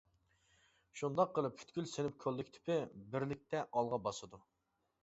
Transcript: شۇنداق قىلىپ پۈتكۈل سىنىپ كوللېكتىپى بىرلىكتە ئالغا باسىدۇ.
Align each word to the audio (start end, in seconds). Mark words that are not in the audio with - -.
شۇنداق 1.01 1.35
قىلىپ 1.35 1.59
پۈتكۈل 1.59 1.89
سىنىپ 1.91 2.17
كوللېكتىپى 2.27 2.81
بىرلىكتە 3.13 3.65
ئالغا 3.71 4.03
باسىدۇ. 4.09 4.47